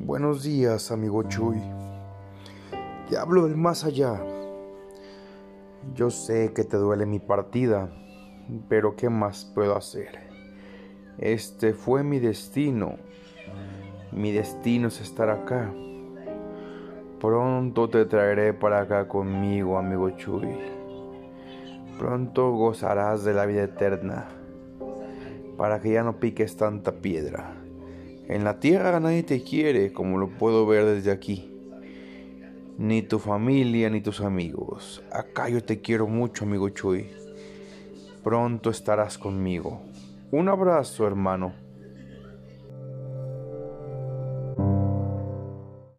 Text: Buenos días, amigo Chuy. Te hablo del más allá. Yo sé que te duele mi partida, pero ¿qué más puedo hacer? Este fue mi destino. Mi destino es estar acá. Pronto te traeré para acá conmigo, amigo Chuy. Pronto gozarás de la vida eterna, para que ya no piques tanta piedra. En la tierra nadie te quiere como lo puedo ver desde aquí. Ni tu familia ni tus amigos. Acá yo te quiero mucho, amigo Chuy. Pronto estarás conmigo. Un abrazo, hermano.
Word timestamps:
Buenos 0.00 0.44
días, 0.44 0.92
amigo 0.92 1.24
Chuy. 1.24 1.60
Te 3.10 3.18
hablo 3.18 3.46
del 3.48 3.56
más 3.56 3.84
allá. 3.84 4.22
Yo 5.92 6.08
sé 6.10 6.52
que 6.54 6.62
te 6.62 6.76
duele 6.76 7.04
mi 7.04 7.18
partida, 7.18 7.90
pero 8.68 8.94
¿qué 8.94 9.10
más 9.10 9.44
puedo 9.44 9.76
hacer? 9.76 10.20
Este 11.18 11.74
fue 11.74 12.04
mi 12.04 12.20
destino. 12.20 12.94
Mi 14.12 14.30
destino 14.30 14.86
es 14.86 15.00
estar 15.00 15.30
acá. 15.30 15.74
Pronto 17.20 17.90
te 17.90 18.04
traeré 18.04 18.54
para 18.54 18.82
acá 18.82 19.08
conmigo, 19.08 19.78
amigo 19.78 20.10
Chuy. 20.10 20.56
Pronto 21.98 22.52
gozarás 22.52 23.24
de 23.24 23.34
la 23.34 23.46
vida 23.46 23.64
eterna, 23.64 24.28
para 25.56 25.80
que 25.80 25.90
ya 25.90 26.04
no 26.04 26.20
piques 26.20 26.56
tanta 26.56 26.92
piedra. 26.92 27.67
En 28.28 28.44
la 28.44 28.60
tierra 28.60 29.00
nadie 29.00 29.22
te 29.22 29.42
quiere 29.42 29.92
como 29.94 30.18
lo 30.18 30.28
puedo 30.28 30.66
ver 30.66 30.84
desde 30.84 31.10
aquí. 31.10 31.50
Ni 32.76 33.00
tu 33.00 33.18
familia 33.18 33.88
ni 33.88 34.02
tus 34.02 34.20
amigos. 34.20 35.02
Acá 35.10 35.48
yo 35.48 35.64
te 35.64 35.80
quiero 35.80 36.06
mucho, 36.06 36.44
amigo 36.44 36.68
Chuy. 36.68 37.08
Pronto 38.22 38.68
estarás 38.68 39.16
conmigo. 39.16 39.80
Un 40.30 40.50
abrazo, 40.50 41.06
hermano. 41.06 41.54